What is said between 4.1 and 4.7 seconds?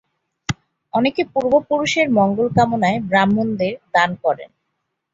করেন।